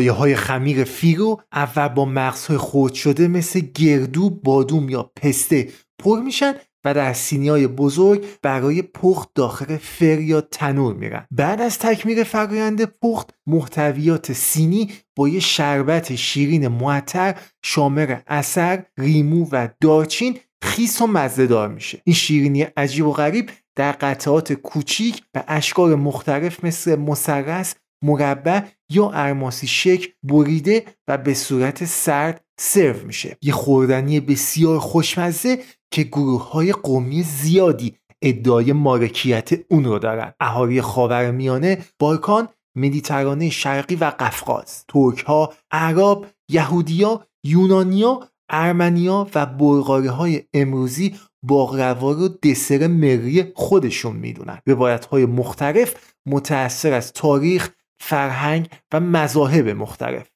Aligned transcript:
رایه 0.00 0.12
های 0.12 0.36
خمیر 0.36 0.84
فیرو 0.84 1.40
اول 1.52 1.88
با 1.88 2.04
مغزهای 2.04 2.58
خورد 2.58 2.94
شده 2.94 3.28
مثل 3.28 3.60
گردو 3.60 4.30
بادوم 4.30 4.88
یا 4.88 5.12
پسته 5.16 5.68
پر 5.98 6.20
میشن 6.20 6.54
و 6.84 6.94
در 6.94 7.12
سینی 7.12 7.48
های 7.48 7.66
بزرگ 7.66 8.24
برای 8.42 8.82
پخت 8.82 9.28
داخل 9.34 9.76
فر 9.76 10.20
یا 10.20 10.40
تنور 10.40 10.94
میرن. 10.94 11.26
بعد 11.30 11.60
از 11.60 11.78
تکمیل 11.78 12.24
فرایند 12.24 12.84
پخت 12.84 13.30
محتویات 13.46 14.32
سینی 14.32 14.92
با 15.16 15.28
یه 15.28 15.40
شربت 15.40 16.14
شیرین 16.14 16.68
معطر 16.68 17.34
شامل 17.64 18.16
اثر 18.26 18.84
ریمو 18.98 19.46
و 19.52 19.68
دارچین 19.80 20.38
خیس 20.62 21.02
و 21.02 21.06
مزهدار 21.06 21.68
میشه. 21.68 22.00
این 22.04 22.14
شیرینی 22.14 22.62
عجیب 22.62 23.06
و 23.06 23.12
غریب 23.12 23.50
در 23.76 23.92
قطعات 23.92 24.52
کوچیک 24.52 25.22
به 25.32 25.44
اشکال 25.48 25.94
مختلف 25.94 26.64
مثل 26.64 26.96
مسرس 26.96 27.74
مربع 28.04 28.60
یا 28.90 29.10
ارماسی 29.10 29.66
شکل 29.66 30.08
بریده 30.22 30.84
و 31.08 31.18
به 31.18 31.34
صورت 31.34 31.84
سرد 31.84 32.44
سرو 32.60 33.06
میشه. 33.06 33.36
یه 33.42 33.52
خوردنی 33.52 34.20
بسیار 34.20 34.78
خوشمزه 34.78 35.58
که 35.90 36.02
گروه 36.02 36.50
های 36.50 36.72
قومی 36.72 37.22
زیادی 37.22 37.94
ادعای 38.22 38.72
مالکیت 38.72 39.50
اون 39.70 39.84
رو 39.84 39.98
دارن. 39.98 40.32
اهالی 40.40 40.82
خاورمیانه 40.82 41.84
بالکان 41.98 42.48
مدیترانه 42.76 43.50
شرقی 43.50 43.94
و 43.94 44.04
قفقاز. 44.04 44.84
ترک 44.88 45.18
ها 45.18 45.52
اعراب 45.70 46.26
یهودیا 46.50 47.26
یونانیا 47.44 48.20
ارمنیا 48.48 49.28
و 49.34 49.46
بلغاری 49.46 50.08
های 50.08 50.42
امروزی 50.54 51.14
باقروا 51.42 52.12
رو 52.12 52.28
دسر 52.28 52.86
مری 52.86 53.52
خودشون 53.54 54.16
می‌دونن. 54.16 54.58
روایت 54.66 55.04
های 55.04 55.26
مختلف 55.26 55.94
متأثر 56.26 56.92
از 56.92 57.12
تاریخ 57.12 57.70
فرهنگ 58.00 58.66
و 58.92 59.00
مذاهب 59.00 59.68
مختلف. 59.68 60.26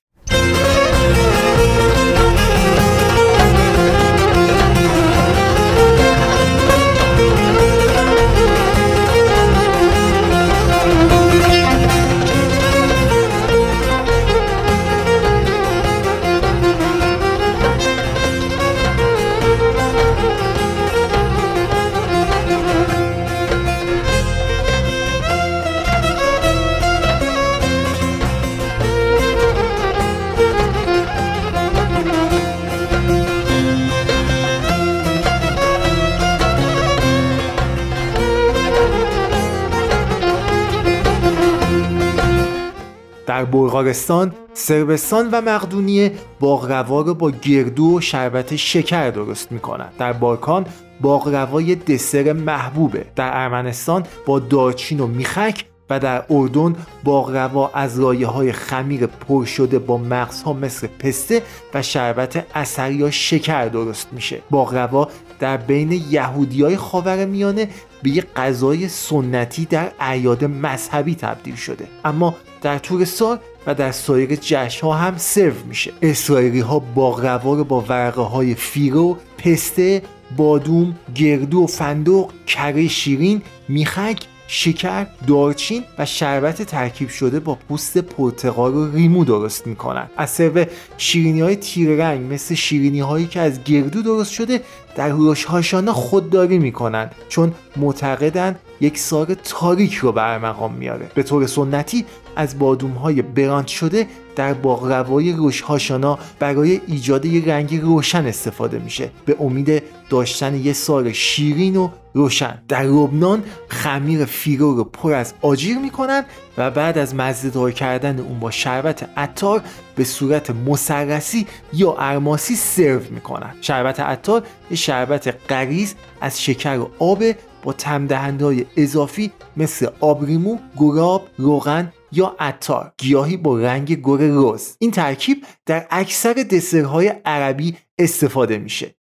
بلغارستان، 43.55 44.33
سربستان 44.55 45.29
و 45.33 45.41
مقدونیه 45.41 46.13
باقروا 46.41 47.01
رو 47.01 47.15
با 47.15 47.31
گردو 47.31 47.97
و 47.97 48.01
شربت 48.01 48.57
شکر 48.57 49.11
درست 49.11 49.53
می‌کنن. 49.53 49.89
در 49.99 50.13
بالکان 50.13 50.67
باقروا 51.01 51.61
یه 51.61 51.75
دسر 51.75 52.33
محبوبه. 52.33 53.05
در 53.17 53.31
ارمنستان 53.33 54.07
با 54.27 54.39
دارچین 54.39 55.01
و 55.01 55.07
میخک 55.07 55.65
و 55.91 56.01
در 56.01 56.25
اردن 56.31 56.77
باقروا 57.05 57.71
از 57.75 58.01
رایه 58.01 58.27
های 58.27 58.53
خمیر 58.53 59.07
پر 59.07 59.45
شده 59.45 59.79
با 59.79 59.99
مغزها 59.99 60.53
مثل 60.53 60.87
پسته 60.87 61.43
و 61.75 61.83
شربت 61.83 62.47
اثر 62.55 62.93
یا 62.93 63.11
شکر 63.11 63.69
درست 63.69 64.09
میشه 64.13 64.43
باقروا 64.51 65.09
در 65.41 65.57
بین 65.57 65.93
یهودی 66.11 66.63
های 66.63 67.27
میانه 67.27 67.69
به 68.05 68.11
یک 68.11 68.27
غذای 68.37 68.89
سنتی 68.89 69.65
در 69.65 69.93
اعیاد 70.01 70.45
مذهبی 70.45 71.15
تبدیل 71.15 71.55
شده. 71.55 71.89
اما 72.05 72.35
در 72.63 72.79
طول 72.79 73.05
سال 73.05 73.39
و 73.67 73.75
در 73.75 73.93
سایر 73.93 74.37
جشن 74.37 74.87
ها 74.87 74.93
هم 74.93 75.15
سرو 75.17 75.67
میشه. 75.69 75.93
اسرائیلی 76.03 76.61
ها 76.61 76.79
باقروا 76.79 77.55
رو 77.55 77.65
با 77.65 77.81
ورقه 77.81 78.23
های 78.23 78.55
فیرو 78.55 79.17
پسته 79.39 80.03
بادوم 80.37 80.95
گردو 81.15 81.63
و 81.63 81.67
فندق 81.67 82.31
کره 82.47 82.89
شیرین 82.89 83.43
میخک 83.69 84.19
شکر، 84.47 85.07
دارچین 85.27 85.85
و 85.99 86.07
شربت 86.07 86.63
ترکیب 86.63 87.09
شده 87.09 87.41
با 87.41 87.55
پوست 87.69 87.99
پرتقال 87.99 88.75
و 88.75 88.93
ریمو 88.93 89.25
درست 89.25 89.67
می‌کنن. 89.67 90.07
از 90.17 90.31
سرو 90.31 90.65
شیرینی 90.97 91.41
های 91.41 91.57
تیر 91.57 91.91
رنگ 91.91 92.33
مثل 92.33 92.55
شیرینی 92.55 93.01
هایی 93.01 93.27
که 93.27 93.41
از 93.41 93.65
گردو 93.65 94.03
درست 94.03 94.33
شده 94.33 94.61
در 94.97 95.09
روشهاشانه 95.09 95.93
خودداری 95.93 96.59
می‌کنن 96.59 97.11
چون 97.29 97.55
معتقدن 97.77 98.57
یک 98.81 98.99
سار 98.99 99.35
تاریک 99.35 99.95
رو 99.95 100.13
برمقام 100.13 100.75
میاره. 100.75 101.11
به 101.15 101.23
طور 101.23 101.47
سنتی 101.47 102.05
از 102.37 102.59
بادوم 102.59 102.91
های 102.91 103.23
براند 103.23 103.67
شده 103.67 104.07
در 104.37 104.55
باقروای 104.55 105.33
روش 105.33 105.61
هاشانا 105.61 106.19
برای 106.39 106.81
ایجاد 106.87 107.25
یک 107.25 107.49
رنگ 107.49 107.81
روشن 107.81 108.27
استفاده 108.27 108.79
میشه. 108.79 109.11
به 109.27 109.37
امید 109.41 109.83
داشتن 110.11 110.55
یه 110.55 110.73
سار 110.73 111.13
شیرین 111.13 111.77
و 111.77 111.89
روشن. 112.15 112.63
در 112.69 112.83
لبنان 112.83 113.45
خمیر 113.69 114.25
فیرو 114.25 114.75
رو 114.75 114.85
پر 114.85 115.13
از 115.13 115.35
آجیر 115.43 115.79
می‌کنن 115.79 116.25
و 116.59 116.71
بعد 116.71 116.99
از 116.99 117.15
مزهدار 117.15 117.73
کردن 117.73 118.19
اون 118.21 118.41
با 118.41 118.51
شربت 118.51 119.09
عطار 119.17 119.63
به 119.97 120.05
صورت 120.05 120.51
مسرسی 120.51 121.47
یا 121.73 121.97
ارماسی 121.99 122.55
سرو 122.57 123.01
می‌کنن. 123.11 123.55
شربت 123.61 124.01
عطار 124.01 124.47
یه 124.71 124.77
شربت 124.77 125.35
غریز 125.49 125.95
از 126.21 126.43
شکر 126.43 126.79
و 126.79 126.91
آب 126.99 127.25
با 127.63 127.73
تمدهندهای 127.73 128.67
اضافی 128.77 129.33
مثل 129.57 129.89
آبریمو، 130.01 130.59
گراب، 130.77 131.29
روغن 131.39 131.93
یا 132.13 132.37
عطار. 132.39 132.93
گیاهی 132.99 133.37
با 133.37 133.59
رنگ 133.59 134.03
گر 134.03 134.19
رز 134.21 134.77
این 134.79 134.91
ترکیب 134.91 135.45
در 135.67 135.87
اکثر 135.91 136.33
دسرهای 136.33 137.13
عربی 137.25 137.77
استفاده 137.99 138.59
میشه. 138.59 138.95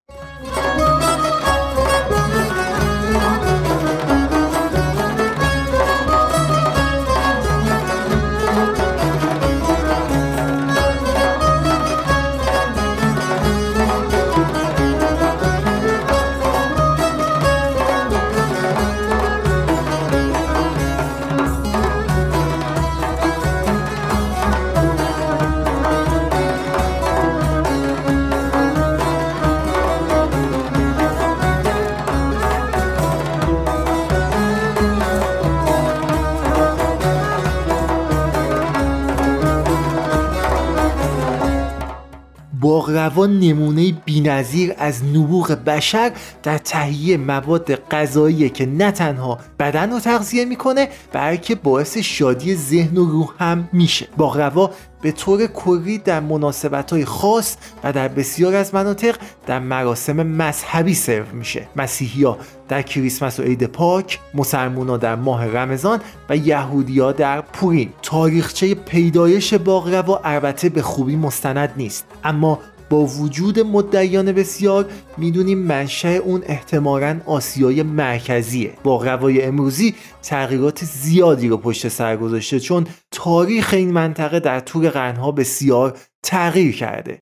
باقروا 43.13 43.27
نمونه 43.27 43.93
بینظیر 44.05 44.75
از 44.79 45.05
نبوغ 45.05 45.53
بشر 45.53 46.13
در 46.43 46.59
تهیه 46.59 47.17
مواد 47.17 47.75
غذایی 47.75 48.51
که 48.51 48.67
نه 48.67 48.91
تنها 48.91 49.39
بدن 49.59 49.91
رو 49.91 50.01
تغذیه 50.01 50.45
می‌کنه 50.45 50.89
بلکه 51.13 51.55
باعث 51.55 51.99
شادی 51.99 52.55
ذهن 52.55 52.97
و 52.97 53.05
روح 53.05 53.29
هم 53.39 53.69
میشه. 53.73 54.09
باقروا 54.17 54.71
به 55.03 55.13
طور 55.13 55.47
کلی 55.47 55.99
در 55.99 56.21
مناسبت 56.21 56.93
های 56.93 57.05
خاص 57.05 57.57
و 57.85 57.93
در 57.93 58.09
بسیار 58.09 58.55
از 58.55 58.75
مناطق 58.75 59.17
در 59.47 59.59
مراسم 59.59 60.23
مذهبی 60.27 60.95
سرو 60.95 61.25
میشه. 61.33 61.69
مسیحی 61.77 62.25
ها 62.25 62.39
در 62.69 62.83
کریسمس 62.83 63.41
و 63.41 63.43
عید 63.43 63.67
پاک 63.67 64.19
مسلمونا 64.35 64.97
در 64.97 65.17
ماه 65.17 65.47
رمضان 65.47 66.01
و 66.29 66.37
یهودیا 66.37 67.13
در 67.13 67.41
پورین. 67.41 67.89
تاریخچه 68.03 68.75
پیدایش 68.75 69.55
باقروا 69.55 70.21
البته 70.25 70.69
به 70.69 70.83
خوبی 70.83 71.17
مستند 71.17 71.73
نیست. 71.77 72.05
اما 72.25 72.59
با 72.93 73.07
وجود 73.07 73.61
مدعیان 73.61 74.33
بسیار 74.33 74.91
می‌دونیم 75.17 75.59
منشأ 75.59 76.17
اون 76.17 76.43
احتمالا 76.47 77.21
آسیای 77.27 77.83
مرکزیه. 77.83 78.75
با 78.85 79.05
روای 79.05 79.43
امروزی 79.43 79.95
تغییرات 80.23 80.85
زیادی 80.85 81.49
رو 81.49 81.57
پشت 81.57 81.89
سر 81.89 82.17
گذاشته 82.17 82.61
چون 82.61 82.87
تاریخ 83.11 83.75
این 83.75 83.93
منطقه 83.93 84.41
در 84.41 84.61
طول 84.61 84.91
قرنها 84.91 85.33
بسیار 85.33 85.99
تغییر 86.23 86.77
کرده. 86.77 87.19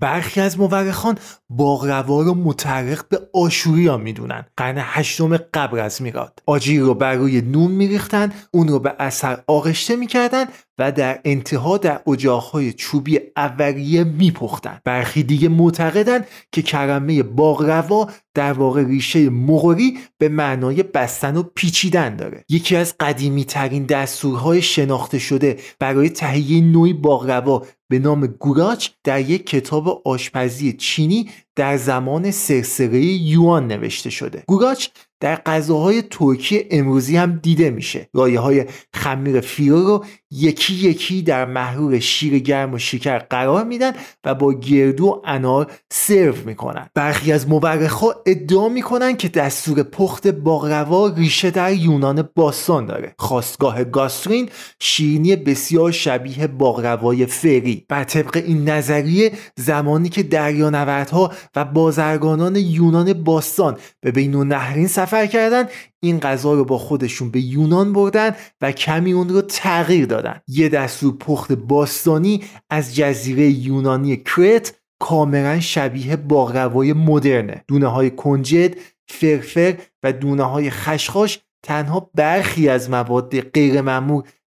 برخی 0.00 0.40
از 0.40 0.58
مورخان 0.58 1.18
باغروا 1.50 2.22
رو 2.22 2.34
متعرق 2.34 3.08
به 3.08 3.20
آشوریا 3.34 3.96
می‌دونن. 3.96 4.44
قرن 4.56 4.76
هشتم 4.78 5.36
قبل 5.36 5.78
از 5.78 6.02
میلاد. 6.02 6.42
آجیر 6.46 6.80
رو 6.80 6.94
بر 6.94 7.14
روی 7.14 7.40
نون 7.40 7.70
میریختن 7.70 8.32
اون 8.50 8.68
رو 8.68 8.78
به 8.78 8.94
اثر 8.98 9.42
آغشته 9.46 9.96
می‌کردن 9.96 10.44
و 10.78 10.92
در 10.92 11.20
انتها 11.24 11.78
در 11.78 12.00
اجاقهای 12.06 12.72
چوبی 12.72 13.20
اولیه 13.36 14.04
میپختن. 14.04 14.80
برخی 14.84 15.22
دیگه 15.22 15.48
معتقدن 15.48 16.24
که 16.52 16.62
کرمه 16.62 17.22
باغروا 17.22 18.10
در 18.34 18.52
واقع 18.52 18.84
ریشه 18.84 19.30
مغوری 19.30 19.98
به 20.18 20.28
معنای 20.28 20.82
بستن 20.82 21.36
و 21.36 21.42
پیچیدن 21.42 22.16
داره. 22.16 22.44
یکی 22.48 22.76
از 22.76 22.94
قدیمی 23.00 23.44
ترین 23.44 23.84
دستورهای 23.84 24.62
شناخته 24.62 25.18
شده 25.18 25.58
برای 25.78 26.08
تهیه 26.08 26.60
نوعی 26.60 26.92
باغروا 26.92 27.66
به 27.90 27.98
نام 27.98 28.26
گوراچ 28.26 28.88
در 29.04 29.20
یک 29.20 29.46
کتاب 29.46 30.02
آشپزی 30.04 30.72
چینی 30.72 31.30
در 31.56 31.76
زمان 31.76 32.30
سرسره 32.30 33.04
یوان 33.04 33.66
نوشته 33.66 34.10
شده. 34.10 34.44
گوراچ 34.46 34.88
در 35.22 35.36
غذاهای 35.36 36.02
ترکی 36.02 36.64
امروزی 36.70 37.16
هم 37.16 37.40
دیده 37.42 37.70
میشه. 37.70 38.08
رایه 38.14 38.40
های 38.40 38.64
خمیر 38.94 39.40
فیرو 39.40 39.82
رو 39.82 40.04
یکی 40.30 40.74
یکی 40.74 41.22
در 41.22 41.44
محرور 41.44 41.98
شیر 41.98 42.38
گرم 42.38 42.74
و 42.74 42.78
شکر 42.78 43.18
قرار 43.18 43.64
میدن 43.64 43.92
و 44.24 44.34
با 44.34 44.52
گردو 44.52 45.06
و 45.06 45.20
انار 45.24 45.70
سرو 45.92 46.34
می‌کنن. 46.46 46.88
برخی 46.94 47.32
از 47.32 47.48
مورخها 47.48 48.14
ادعا 48.26 48.68
می‌کنن 48.68 49.16
که 49.16 49.28
دستور 49.28 49.82
پخت 49.82 50.26
باغروا 50.26 51.08
ریشه 51.08 51.50
در 51.50 51.72
یونان 51.72 52.28
باستان 52.34 52.86
داره. 52.86 53.14
خواستگاه 53.18 53.84
گاسترین 53.84 54.48
شیرینی 54.80 55.36
بسیار 55.36 55.90
شبیه 55.90 56.46
باغروای 56.46 57.26
فری. 57.26 57.86
بر 57.88 58.04
طبق 58.04 58.42
این 58.46 58.68
نظریه 58.68 59.32
زمانی 59.56 60.08
که 60.08 60.22
دریانوردها 60.22 61.32
و 61.56 61.64
بازرگانان 61.64 62.56
یونان 62.56 63.12
باستان 63.12 63.76
به 64.00 64.10
بین 64.10 64.36
نهرین 64.36 64.86
سفر 64.86 65.11
کردن 65.12 65.68
این 66.00 66.18
غذا 66.18 66.54
رو 66.54 66.64
با 66.64 66.78
خودشون 66.78 67.30
به 67.30 67.40
یونان 67.40 67.92
بردن 67.92 68.34
و 68.60 68.72
کمی 68.72 69.12
اون 69.12 69.28
رو 69.28 69.42
تغییر 69.42 70.06
دادن. 70.06 70.40
یه 70.48 70.68
دستور 70.68 71.16
پخت 71.16 71.52
باستانی 71.52 72.44
از 72.70 72.96
جزیره 72.96 73.50
یونانی 73.50 74.16
کرت 74.16 74.74
کاملا 75.00 75.60
شبیه 75.60 76.16
باغروای 76.16 76.92
مدرنه. 76.92 77.64
دونه 77.68 77.86
های 77.86 78.10
کنجد 78.10 78.76
فرفر 79.08 79.74
و 80.02 80.12
دونه 80.12 80.42
های 80.42 80.70
خشخاش 80.70 81.40
تنها 81.62 82.10
برخی 82.14 82.68
از 82.68 82.90
مواد 82.90 83.40
غیر 83.40 83.82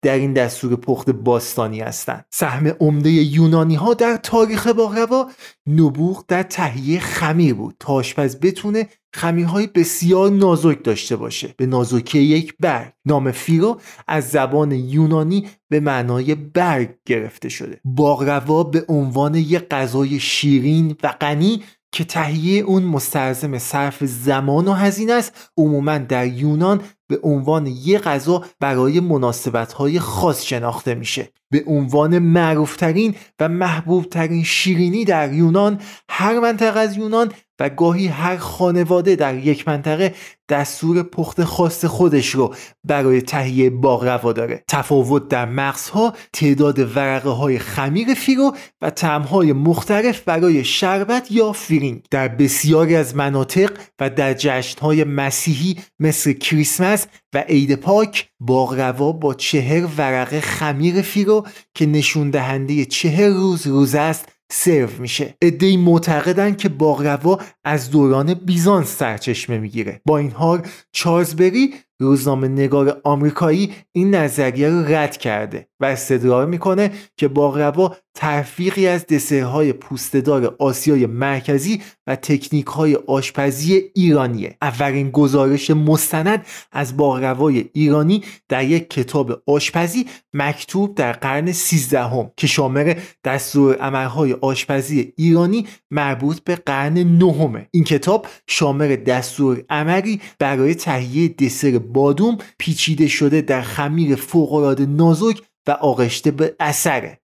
در 0.02 0.16
این 0.16 0.34
دستور 0.34 0.76
پخت 0.76 1.10
باستانی 1.10 1.80
هستند. 1.80 2.26
سهم 2.30 2.68
عمده 2.68 3.10
یونانی 3.10 3.76
ها 3.76 3.94
در 3.94 4.18
تاریخ 4.18 4.68
باغروا 4.68 5.30
نبوغ 5.68 6.26
در 6.28 6.44
تهیه 6.44 7.00
خمیر 7.00 7.54
بود 7.54 7.76
تا 7.80 7.94
آشپز 7.94 8.40
بتونه 8.40 8.88
خمیرهای 9.14 9.68
بسیار 9.68 10.32
نازک 10.32 10.84
داشته 10.84 11.16
باشه. 11.16 11.54
به 11.58 11.66
نازکی 11.66 12.20
یک 12.20 12.56
برگ. 12.60 12.94
نام 13.06 13.32
فیرو 13.32 13.82
از 14.08 14.30
زبان 14.30 14.72
یونانی 14.72 15.48
به 15.70 15.80
معنای 15.80 16.36
برگ 16.36 16.90
گرفته 17.06 17.50
شده. 17.50 17.80
باغروا 17.84 18.64
به 18.64 18.86
عنوان 18.88 19.36
یک 19.36 19.68
غذای 19.72 20.20
شیرین 20.20 20.96
و 21.04 21.08
غنی 21.22 21.64
که 21.92 22.04
تهیه 22.04 22.62
اون 22.64 22.84
مستلزم 22.84 23.58
صرف 23.58 24.04
زمان 24.04 24.68
و 24.68 24.74
هزینه 24.74 25.14
است 25.14 25.52
عموما 25.58 25.98
در 25.98 26.28
یونان 26.28 26.82
به 27.08 27.20
عنوان 27.24 27.68
یک 27.68 27.98
غذا 27.98 28.44
برای 28.60 29.00
مناسبت 29.00 29.74
خاص 30.00 30.44
شناخته 30.44 30.96
میشه. 30.96 31.30
به 31.52 31.64
عنوان 31.68 32.20
معروفترین 32.20 33.16
و 33.40 33.50
محبوبترین 33.50 34.44
شیرینی 34.44 35.06
در 35.06 35.34
یونان 35.34 35.80
هر 36.10 36.40
منطقه 36.40 36.80
از 36.80 36.98
یونان 36.98 37.32
و 37.60 37.70
گاهی 37.70 38.08
هر 38.08 38.38
خانواده 38.38 39.16
در 39.16 39.38
یک 39.38 39.68
منطقه 39.68 40.16
دستور 40.50 41.04
پخت 41.04 41.44
خاص 41.44 41.86
خودش 41.86 42.30
رو 42.30 42.56
برای 42.84 43.22
تهیه 43.22 43.70
باقلوا 43.69 44.34
داره. 44.34 44.64
تفاوت 44.70 45.28
در 45.28 45.46
مغزها 45.46 46.14
تعداد 46.34 46.98
ورقه 46.98 47.30
های 47.30 47.60
خمیر 47.60 48.14
فیلو 48.13 48.56
و 48.82 48.90
طعمهای 48.90 49.54
مختلف 49.54 50.22
برای 50.22 50.64
شربت 50.64 51.32
یا 51.32 51.52
filling. 51.51 52.01
در 52.12 52.28
بسیاری 52.28 52.96
از 52.96 53.16
مناطق 53.16 53.72
و 54.00 54.10
در 54.10 54.34
جشنهای 54.34 55.04
مسیحی 55.04 55.78
مثل 56.00 56.34
کریسمس 56.34 57.08
و 57.34 57.38
عید 57.38 57.76
پاک 57.76 58.30
باقلوا 58.40 59.12
با 59.12 59.34
چهل 59.34 59.88
ورقه 59.98 60.42
خمیر 60.42 61.02
فیلو 61.01 61.48
که 61.76 61.86
نشون 61.86 62.30
دهنده 62.30 62.86
چهر 62.86 63.28
روز 63.28 63.68
روز 63.68 63.96
است 63.96 64.38
سرو 64.51 64.90
میشه. 65.00 65.36
ادهی 65.42 65.78
معتقدن 65.78 66.56
که 66.56 66.69
باغروا 66.69 67.40
از 67.63 67.92
دوران 67.92 68.34
بیزانس 68.34 68.98
سرچشمه 68.98 69.57
می‌گیره. 69.57 70.01
با 70.06 70.18
این 70.18 70.31
حال 70.31 70.62
چارلز 70.92 71.36
بری 71.36 71.74
روزنامه 72.01 72.48
نگار 72.48 73.01
آمریکایی 73.04 73.74
این 73.92 74.16
نظریه 74.16 74.69
رو 74.69 74.86
رد 74.88 75.18
کرده. 75.18 75.69
و 75.80 75.86
استدلال 75.86 76.50
می‌کنه 76.50 76.92
که 77.18 77.28
باغروا 77.28 77.96
ترفیقی 78.20 78.88
از 78.88 79.06
دسرهای 79.06 79.74
پوستدار 79.74 80.56
آسیای 80.60 81.06
مرکزی 81.06 81.81
و 82.08 82.16
تکنیک 82.16 82.66
های 82.66 82.96
آشپزی 82.96 83.81
ایرانیه. 83.96 84.58
اولین 84.62 85.12
گزارش 85.12 85.70
مستند 85.70 86.46
از 86.72 86.98
باغروای 86.98 87.70
ایرانی 87.74 88.24
در 88.50 88.63
یک 88.63 88.89
کتاب 88.89 89.44
آشپزی 89.48 90.06
مکتوب 90.34 90.96
در 90.96 91.12
قرن 91.12 91.51
سیزدهم 91.51 92.32
که 92.38 92.48
شامل 92.48 92.94
دستور 93.24 93.75
عملهای 93.75 94.34
آشپزی 94.34 95.13
ایرانی 95.18 95.68
مربوط 95.92 96.39
به 96.39 96.56
قرن 96.56 96.98
نهمه. 96.98 97.68
این 97.72 97.84
کتاب 97.84 98.27
شامل 98.48 98.96
دستور 98.96 99.63
عملی 99.70 100.22
برای 100.39 100.75
تهیه 100.75 101.27
دسر 101.27 101.77
بادوم 101.77 102.38
پیچیده 102.58 103.08
شده 103.08 103.42
در 103.42 103.62
خمیر 103.62 104.15
فوقالعاده 104.15 104.86
نازک 104.86 105.42
و 105.70 105.72
آغشته 105.72 106.32
به 106.32 106.56
اثره. 106.60 107.20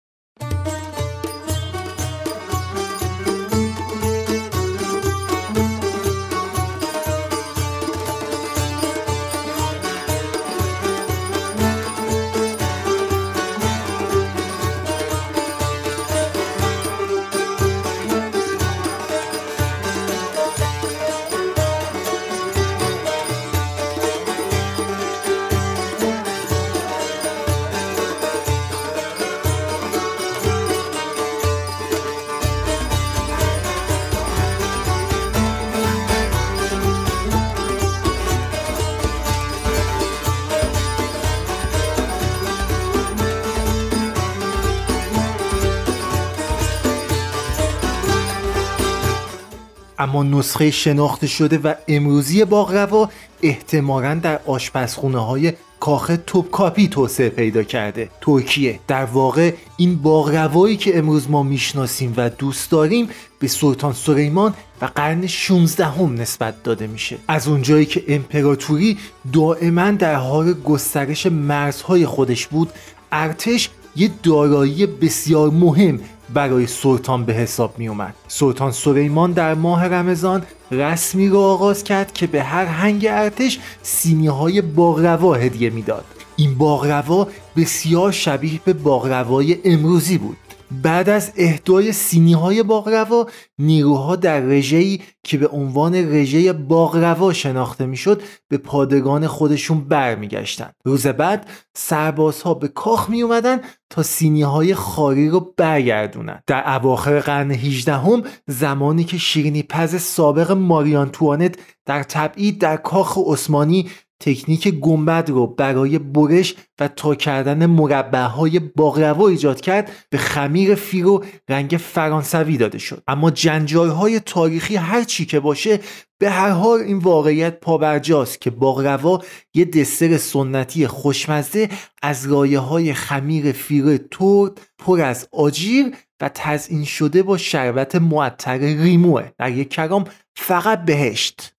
اما 50.02 50.24
نسخه 50.24 50.72
شناخته 50.72 51.28
شده 51.28 51.58
و 51.58 51.74
امروزی 51.88 52.46
باغروا 52.46 53.10
احتمالا 53.42 54.16
در 54.16 54.40
آشپزخونه 54.46 55.26
های 55.26 55.54
کاخ 55.80 56.12
توپکاپی 56.28 56.88
توسعه 56.88 57.30
پیدا 57.30 57.64
کرده. 57.64 58.10
ترکیه. 58.22 58.80
در 58.88 59.06
واقع 59.06 59.54
این 59.78 59.96
باغروایی 59.96 60.78
که 60.78 60.98
امروز 60.98 61.30
ما 61.30 61.44
می‌شناسیم 61.44 62.14
و 62.18 62.30
دوست 62.30 62.72
داریم 62.72 63.10
به 63.40 63.48
سلطان 63.48 63.94
سلیمان 63.94 64.54
و 64.82 64.86
قرن 64.86 65.28
16 65.28 65.86
هم 65.86 66.14
نسبت 66.14 66.64
داده 66.64 66.88
میشه. 66.88 67.18
از 67.28 67.48
اونجایی 67.48 67.86
که 67.86 68.04
امپراتوری 68.08 68.98
دائما 69.34 69.92
در 69.92 70.16
حال 70.16 70.54
گسترش 70.54 71.26
مرزهای 71.26 72.06
خودش 72.06 72.48
بود 72.48 72.70
ارتش 73.12 73.70
یه 73.96 74.10
دارایی 74.24 74.86
بسیار 74.86 75.50
مهم 75.50 76.00
برای 76.34 76.68
سلطان 76.68 77.26
به 77.26 77.34
حساب 77.34 77.80
می 77.80 77.88
اومد 77.88 78.16
سلطان 78.28 78.72
سلیمان 78.72 79.32
در 79.32 79.54
ماه 79.54 79.86
رمضان 79.86 80.44
رسمی 80.72 81.30
را 81.30 81.40
آغاز 81.40 81.84
کرد 81.84 82.14
که 82.14 82.28
به 82.28 82.44
هر 82.44 82.66
هنگ 82.66 83.08
ارتش 83.10 83.60
سینی 83.82 84.28
های 84.28 84.62
باغروا 84.62 85.34
هدیه 85.34 85.70
می‌داد. 85.70 86.06
این 86.36 86.56
باغروا 86.56 87.28
بسیار 87.58 88.12
شبیه 88.12 88.60
به 88.66 88.74
باغروای 88.74 89.58
امروزی 89.66 90.18
بود. 90.18 90.38
بعد 90.72 91.10
از 91.10 91.32
اهدای 91.38 91.92
سینی 91.92 92.34
های 92.34 92.64
باغروا 92.64 93.28
نیروها 93.60 94.16
در 94.16 94.40
رژه‌ای 94.40 95.00
که 95.24 95.38
به 95.38 95.48
عنوان 95.48 95.96
رژه 95.96 96.54
باغروا 96.54 97.34
شناخته 97.34 97.86
می‌شد 97.86 98.22
به 98.48 98.58
پادگان 98.58 99.28
خودشون 99.28 99.82
برمیگشتند 99.82 100.76
روز 100.86 101.08
بعد 101.08 101.50
سربازها 101.76 102.54
به 102.54 102.68
کاخ 102.68 103.10
می 103.10 103.22
اومدن 103.22 103.62
تا 103.90 104.04
سینی 104.04 104.42
های 104.42 104.76
خاری 104.76 105.30
رو 105.30 105.54
برگردونن. 105.58 106.44
در 106.48 106.76
اواخر 106.76 107.20
قرن 107.20 107.52
18 107.52 107.94
هم 107.94 108.24
زمانی 108.48 109.04
که 109.04 109.18
شیرینی 109.18 109.64
پز 109.64 110.02
سابق 110.02 110.52
ماریان 110.52 111.10
توانت 111.10 111.56
در 111.86 112.04
تبعید 112.04 112.60
در 112.60 112.78
کاخ 112.78 113.18
عثمانی 113.26 113.90
تکنیک 114.22 114.68
گنبد 114.68 115.30
رو 115.30 115.48
برای 115.48 116.00
برش 116.00 116.56
و 116.80 116.88
تا 116.88 117.16
کردن 117.16 117.66
مربعهای 117.66 118.60
باغروا 118.60 119.28
ایجاد 119.28 119.62
کرد 119.62 119.92
به 120.10 120.18
خمیر 120.18 120.76
فیرو 120.76 121.24
رنگ 121.50 121.70
فرانسوی 121.70 122.58
داده 122.58 122.78
شد. 122.78 123.04
اما 123.08 123.32
جنجالهای 123.32 124.20
تاریخی 124.20 124.76
هر 124.76 125.04
چی 125.04 125.26
که 125.26 125.40
باشه 125.40 125.80
به 126.20 126.30
هر 126.30 126.50
حال 126.50 126.80
این 126.80 126.98
واقعیت 126.98 127.60
پابرجاست 127.60 128.42
که 128.42 128.50
باغروا 128.50 129.22
یه 129.54 129.66
دسر 129.66 130.18
سنتی 130.18 130.88
خوشمزه 130.88 131.70
از 132.02 132.32
رایه 132.32 132.60
های 132.60 132.94
خمیر 132.94 133.52
فیرو 133.52 133.98
ترد 133.98 134.62
پر 134.78 135.02
از 135.02 135.28
آجیر 135.32 135.96
و 136.22 136.30
تزئین 136.34 136.84
شده 136.84 137.24
با 137.24 137.38
شربت 137.38 137.96
معطر 137.96 138.58
ریموه. 138.58 139.32
در 139.38 139.52
یک 139.52 139.70
کلام 139.70 140.04
فقط 140.36 140.86
بهشت. 140.86 141.54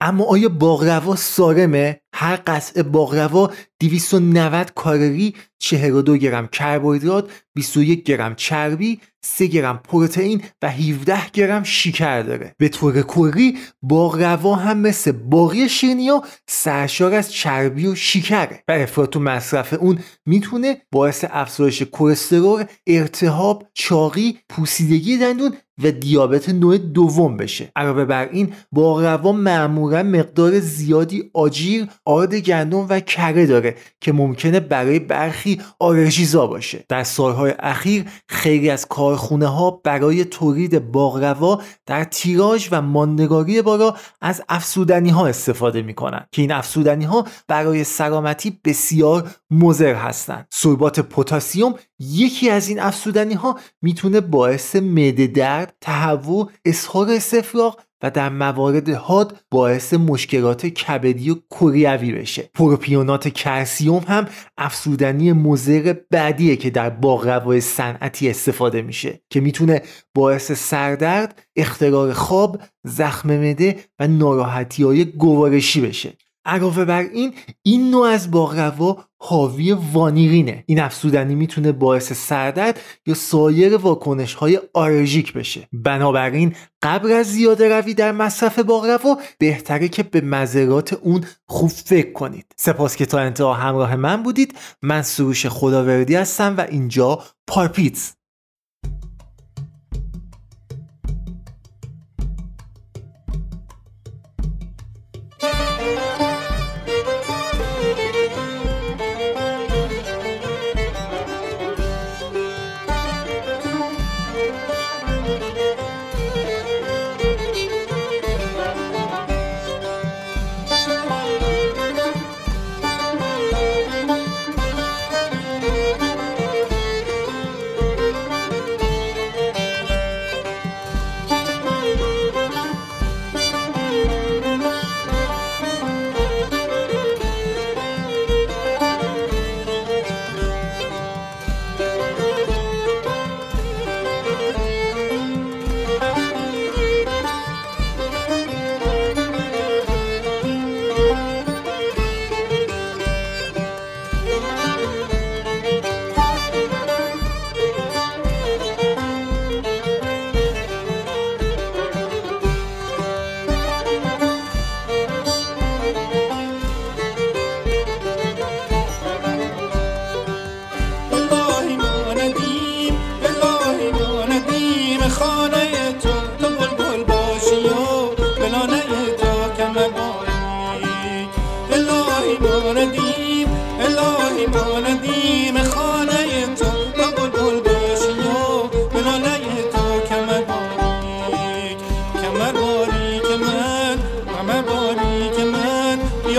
اما 0.00 0.24
آیا 0.24 0.48
باغروا 0.48 1.16
سارمه؟ 1.16 2.00
هر 2.14 2.36
قطعه 2.36 2.82
باغروا 2.82 3.48
290 3.80 4.72
کالری 4.74 5.34
42 5.58 6.16
گرم 6.16 6.46
کربوهیدرات 6.46 7.30
21 7.54 8.04
گرم 8.04 8.34
چربی 8.34 9.00
3 9.24 9.46
گرم 9.46 9.80
پروتئین 9.84 10.42
و 10.62 10.70
17 10.70 11.18
گرم 11.32 11.62
شکر 11.62 12.22
داره. 12.22 12.54
به 12.58 12.68
طور 12.68 13.02
کلی 13.02 13.58
باغروا 13.82 14.56
هم 14.56 14.78
مثل 14.78 15.12
باقی 15.12 15.68
شیرینیا 15.68 16.22
سرشار 16.48 17.14
از 17.14 17.32
چربی 17.32 17.86
و 17.86 17.94
شکره. 17.94 18.62
و 18.68 18.72
افراط 18.72 19.16
و 19.16 19.20
مصرف 19.20 19.72
اون 19.72 19.98
می‌تونه 20.26 20.82
باعث 20.92 21.24
افزایش 21.30 21.82
کلسترول 21.82 22.64
ارتهاب 22.86 23.66
چاقی 23.74 24.38
پوسیدگی 24.48 25.18
دندون 25.18 25.52
و 25.82 25.90
دیابت 25.90 26.48
نوع 26.48 26.78
دوم 26.78 27.36
بشه. 27.36 27.72
علاوه 27.76 28.04
بر 28.04 28.28
این 28.28 28.52
باغروا 28.72 29.32
معمولا 29.32 30.02
مقدار 30.02 30.60
زیادی 30.60 31.30
آجیر 31.34 31.86
آرد 32.04 32.34
گندم 32.34 32.86
و 32.88 33.00
کره 33.00 33.46
داره. 33.46 33.65
که 34.00 34.12
ممکنه 34.12 34.60
برای 34.60 34.98
برخی 34.98 35.60
آلرژیزا 35.78 36.46
باشه. 36.46 36.84
در 36.88 37.04
سالهای 37.04 37.54
اخیر 37.58 38.04
خیلی 38.28 38.70
از 38.70 38.86
کارخونه 38.86 39.46
ها 39.46 39.70
برای 39.70 40.24
تولید 40.24 40.92
باغروا 40.92 41.62
در 41.86 42.04
تیراژ 42.04 42.68
و 42.72 42.82
ماندگاری 42.82 43.62
بالا 43.62 43.94
از 44.20 44.42
افسودنی 44.48 45.10
ها 45.10 45.26
استفاده 45.26 45.82
می‌کنن 45.82 46.26
که 46.32 46.42
این 46.42 46.52
افسودنی 46.52 47.04
ها 47.04 47.26
برای 47.48 47.84
سلامتی 47.84 48.60
بسیار 48.64 49.30
مضر 49.50 49.94
هستند 49.94 50.46
سربات 50.50 51.00
پتاسیم 51.00 51.74
یکی 51.98 52.50
از 52.50 52.68
این 52.68 52.80
افسودنی 52.80 53.34
ها 53.34 53.58
می‌تونه 53.82 54.20
باعث 54.20 54.76
معده 54.76 55.26
درد 55.26 55.74
تهوع 55.80 56.50
اسهال 56.64 57.10
استفراغ 57.10 57.80
و 58.02 58.10
در 58.10 58.28
موارد 58.28 58.88
حاد 58.88 59.40
باعث 59.50 59.94
مشکلات 59.94 60.66
کبدی 60.66 61.30
و 61.30 61.36
کریوی 61.50 62.12
بشه. 62.12 62.50
پروپیونات 62.54 63.28
کرسیوم 63.28 64.04
هم 64.08 64.26
افسودنی 64.58 65.32
مضر 65.32 65.94
بعدیه 66.10 66.56
که 66.56 66.70
در 66.70 66.90
باغروای 66.90 67.60
صنعتی 67.60 68.30
استفاده 68.30 68.82
میشه 68.82 69.20
که 69.30 69.40
می‌تونه 69.40 69.82
باعث 70.14 70.52
سردرد 70.52 71.42
اخترار 71.56 72.12
خواب 72.12 72.62
زخم 72.84 73.36
مده 73.36 73.76
و 73.98 74.06
ناراحتی 74.06 74.82
های 74.82 75.04
گوارشی 75.04 75.80
بشه. 75.80 76.12
علاوه 76.46 76.84
بر 76.84 77.02
این 77.02 77.34
این 77.62 77.90
نوع 77.90 78.06
از 78.06 78.30
باغروا 78.30 79.04
حاوی 79.18 79.72
وانیرینه 79.72 80.64
این 80.66 80.80
افسودنی 80.80 81.34
می‌تونه 81.34 81.72
باعث 81.72 82.12
سردرد 82.12 82.80
یا 83.06 83.14
سایر 83.14 83.76
واکنش 83.76 84.34
های 84.34 84.60
آرژیک 84.74 85.32
بشه. 85.32 85.68
بنابراین 85.72 86.54
قبل 86.82 87.12
از 87.12 87.26
زیاده 87.26 87.68
روی 87.68 87.94
در 87.94 88.12
مصرف 88.12 88.58
باغروا 88.58 89.18
بهتره 89.38 89.88
که 89.88 90.02
به 90.02 90.20
مذرات 90.20 90.92
اون 90.92 91.24
خوب 91.46 91.70
فکر 91.70 92.12
کنید. 92.12 92.46
سپاس 92.56 92.96
که 92.96 93.06
تا 93.06 93.18
انتها 93.18 93.54
همراه 93.54 93.96
من 93.96 94.22
بودید. 94.22 94.58
من 94.82 95.02
سروش 95.02 95.46
خداوردی 95.46 96.14
هستم 96.14 96.54
و 96.56 96.60
اینجا 96.60 97.18
پارپیتز 97.46 98.15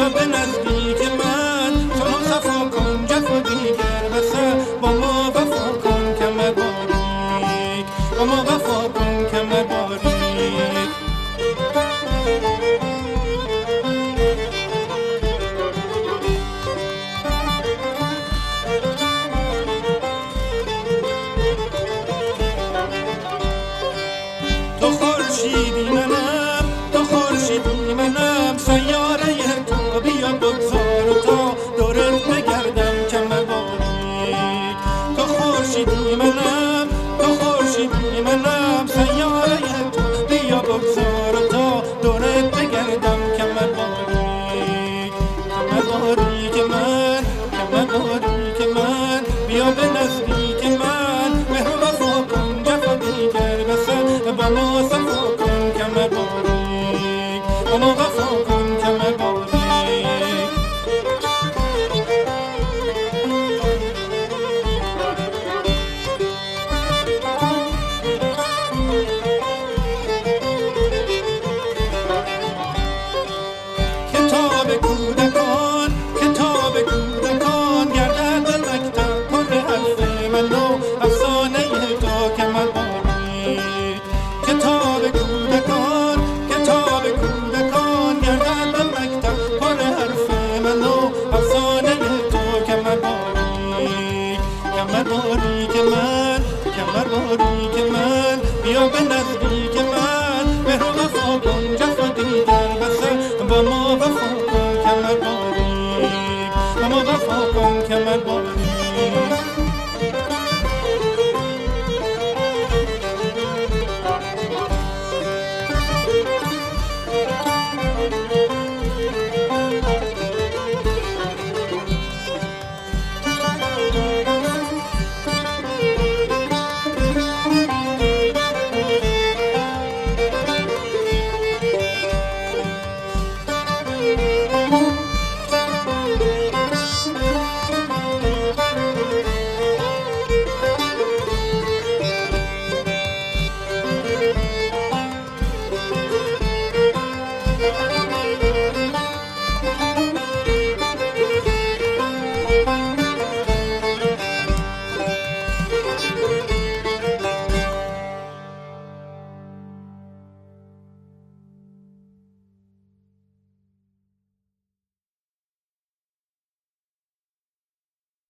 something 0.07 0.31
that's 0.31 0.57
good. 0.59 0.76